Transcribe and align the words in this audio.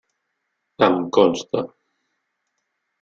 Em 0.87 0.97
consta. 1.17 1.63